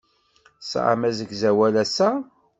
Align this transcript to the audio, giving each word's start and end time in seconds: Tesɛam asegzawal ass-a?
Tesɛam 0.59 1.01
asegzawal 1.09 1.75
ass-a? 1.83 2.09